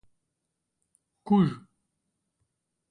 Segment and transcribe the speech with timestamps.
[1.25, 1.57] cujo